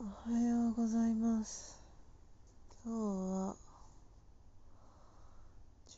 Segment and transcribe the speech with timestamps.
[0.00, 1.82] おはようございます。
[2.84, 3.00] 今日
[3.48, 3.56] は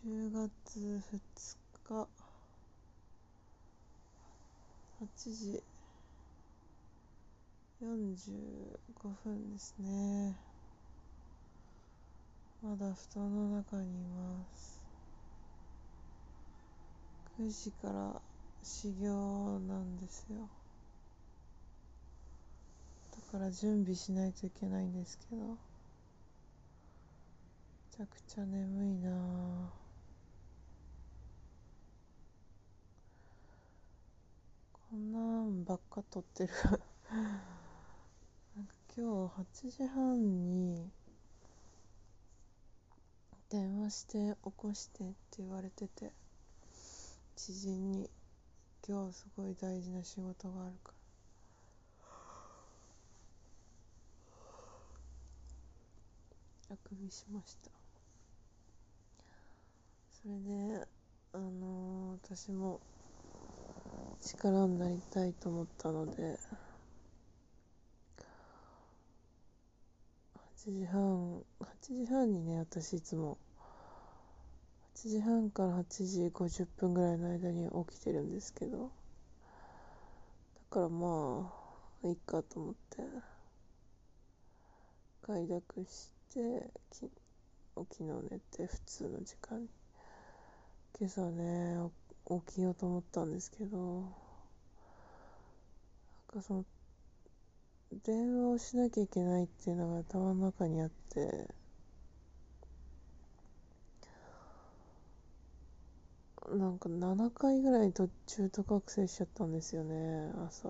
[0.06, 2.08] 10月2日
[5.02, 5.62] 8時
[7.82, 10.34] 45分ですね。
[12.62, 13.86] まだ布団の中にい
[14.16, 14.80] ます。
[17.38, 18.22] 9時から
[18.62, 20.48] 始業なんですよ。
[23.30, 25.42] から準備しないといけないんですけど。
[25.46, 25.56] め
[27.96, 29.70] ちゃくちゃ眠いな。
[34.72, 36.52] こんなんばっか撮ってる。
[38.56, 40.90] なんか今日8時半に
[43.48, 46.12] 電話して起こしてって言われてて。
[47.36, 48.10] 知人に
[48.86, 50.99] 今日すごい大事な仕事があるから。
[56.70, 57.70] あくびしました。
[60.22, 60.86] それで
[61.32, 62.80] あのー、私も
[64.20, 66.38] 力になりたいと思ったので
[70.62, 73.38] 8時半8時半にね私いつも
[74.94, 78.90] 8時半から8時50分ぐらいの間に起きてるんですけど
[80.54, 81.50] だからま
[82.04, 83.02] あいいかと思って
[85.22, 86.44] 快諾して昨
[87.98, 89.68] 日寝て普通の時間に。
[90.96, 91.90] 今朝ね
[92.46, 94.04] 起きようと思ったんですけどなん
[96.28, 96.64] かその
[98.04, 101.48] 電話をしなきゃいけないっていうのが頭の中にあって
[106.52, 110.68] なんか7回ぐらい途中途覚醒しちゃったんですよね朝。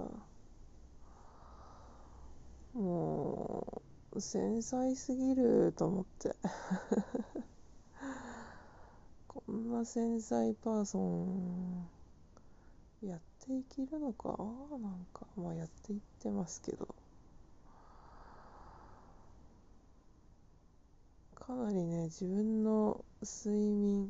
[2.73, 3.90] もう
[4.21, 6.37] 繊細すぎると思って。
[9.29, 11.89] こんな繊細パーソン
[13.03, 14.37] やっていけるのか？
[14.79, 16.95] なんかまあやっていってますけど。
[21.35, 24.09] かなりね自分の睡眠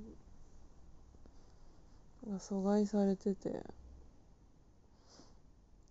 [2.28, 3.64] が阻害されてて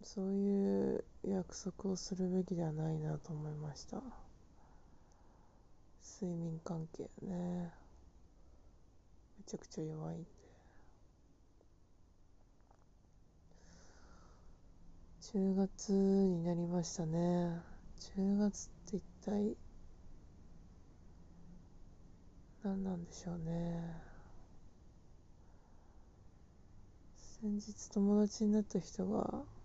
[0.03, 1.03] そういう
[1.49, 3.97] 約束をするべきではないなと思いました。
[6.21, 7.73] 睡眠関係ね。
[9.35, 10.29] めちゃくちゃ弱いんで。
[15.33, 17.59] 10月になりましたね。
[18.15, 19.57] 10月って一体
[22.63, 24.03] 何なんでしょうね。
[27.41, 29.58] 先日友達になった人が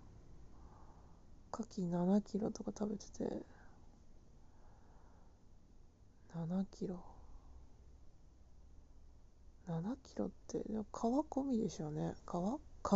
[1.56, 3.42] 牡蠣7キロとか食べてて。
[6.36, 7.00] 7キロ。
[9.68, 12.14] 7キロって皮込みでしょうね。
[12.26, 12.30] 皮？
[12.82, 12.90] 皮？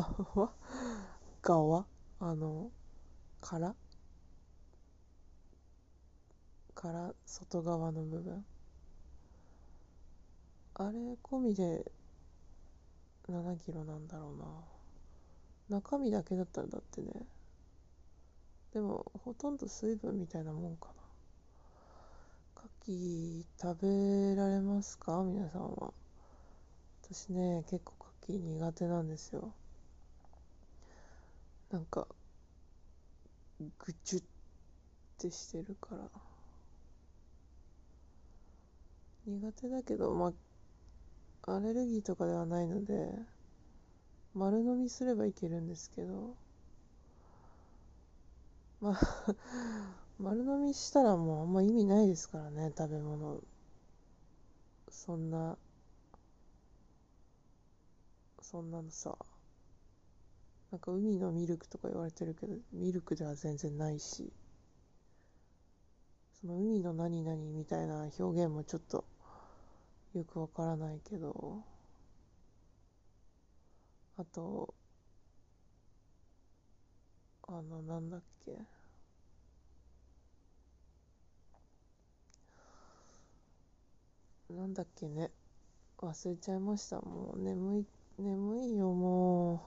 [1.40, 1.86] 側
[2.18, 2.72] あの
[3.40, 3.76] 殻？
[6.74, 8.44] から外側の部分。
[10.74, 11.84] あれ込みで
[13.28, 14.32] 7キロなんだろ
[15.68, 15.78] うな。
[15.78, 17.08] 中身だけだったらだってね。
[18.74, 20.92] でもほとんど水分みたいなもんかな。
[22.56, 25.22] 牡蠣食べられますか？
[25.24, 25.92] 皆さんは。
[27.02, 27.94] 私ね結構
[28.26, 29.54] 牡蠣苦手なんですよ。
[31.70, 32.06] なんか
[33.78, 34.22] ぐちゅっ
[35.18, 36.08] てしてるから。
[39.26, 40.32] 苦手だけどま
[41.46, 43.10] あアレルギーとかではないので
[44.34, 46.36] 丸飲みすればいけるんですけど。
[48.80, 49.34] まあ
[50.18, 53.40] 丸飲みしたらもうあんま意味ないですからね食べ物。
[54.90, 55.56] そんな
[58.40, 59.16] そんなのさ。
[60.70, 64.32] なんか海のミルクとか言われてるけどミルクでは全然ないし。
[66.40, 69.04] その海の何々みたいな表現もちょっと
[70.14, 71.62] よくわからないけど。
[74.16, 74.74] あと
[77.46, 78.77] あのなんだっけ。
[84.50, 85.30] なんだっけね。
[85.98, 87.00] 忘れちゃいました。
[87.00, 87.86] もう眠い
[88.18, 89.58] 眠いよもう。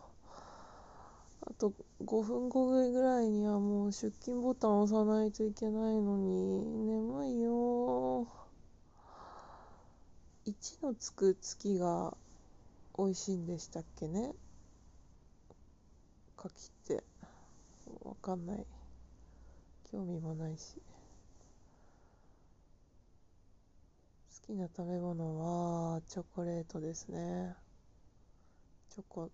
[1.41, 1.73] あと
[2.03, 6.63] 5分後ぐらいにはもう出勤ボタン押さないといけないのに。
[6.85, 8.27] 眠いよ。
[10.45, 12.17] 1のつく月が
[12.97, 14.33] 美味しいんでしたっけね。
[16.37, 17.03] 牡蠣って。
[18.03, 18.65] わかんない。
[19.91, 20.81] 興味もないし好
[24.47, 27.55] 好きな食べ物はチョコレートですね。
[28.89, 29.29] チョコ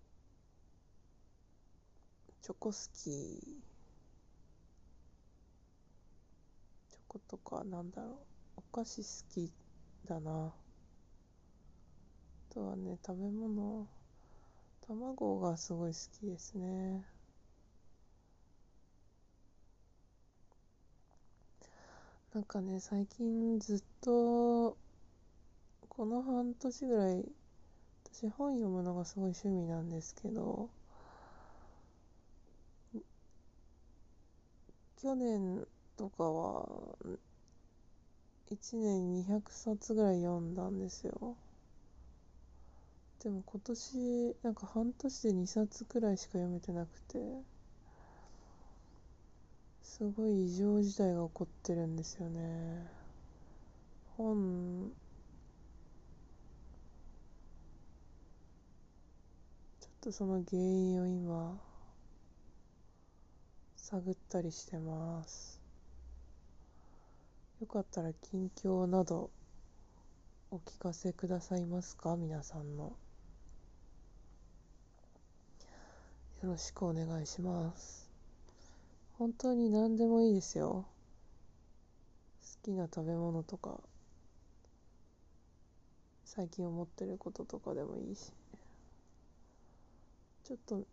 [2.42, 2.78] チョコ好き。
[2.94, 8.16] チョコとかなんだろう。
[8.58, 9.50] お菓子好き
[10.08, 10.32] だな。
[10.32, 10.52] あ
[12.54, 13.88] とはね食べ物。
[14.88, 17.06] 卵がすごい好きですね。
[22.34, 24.78] なんかね最近ずっと
[25.98, 27.26] この半年ぐらい
[28.14, 30.70] 私本読むのがすごい趣味なんですけど
[35.02, 35.66] 去年
[35.98, 36.70] とかは
[38.52, 41.36] 1年200冊ぐらい読んだんですよ。
[43.24, 47.18] でも今年なんか半年で2冊くらいしか読めてなくて
[49.82, 52.86] すごい異常事態が起こってるんですよね。
[54.16, 54.92] 本
[59.80, 61.60] ちょっとその原因を今
[63.76, 65.60] 探ったりしてます。
[67.60, 69.30] よかったら近況など
[70.50, 72.16] お聞かせくださいますか？
[72.16, 72.96] 皆さんの。
[76.42, 78.10] よろしくお願いします。
[79.18, 80.86] 本当に何でもいいですよ。
[82.42, 83.82] 好きな食べ物とか
[86.24, 88.32] 最近思ってることとかでもいいし。
[90.48, 90.88] ちょっと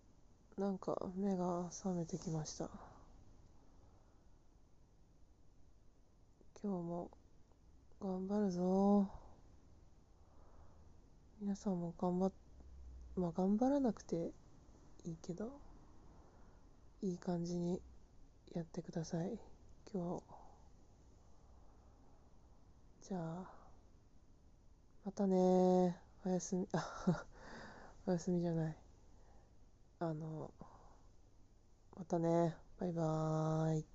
[0.59, 2.69] なんか目が覚めてきました。
[6.61, 7.11] 今日も
[8.01, 9.09] 頑張るぞ。
[11.41, 12.33] 皆さんも頑張っ
[13.15, 14.33] まあ頑張らなくて
[15.05, 15.53] いいけど
[17.01, 17.81] いい感じに
[18.57, 19.39] やってください。
[19.93, 20.23] 今日。
[23.09, 23.45] じゃあ
[25.05, 25.97] またね
[26.27, 26.67] おやすみ。
[26.73, 27.25] あ
[28.09, 28.84] おやすみじゃない。
[30.09, 30.53] あの
[31.97, 32.55] またね。
[32.79, 33.94] バイバーイ。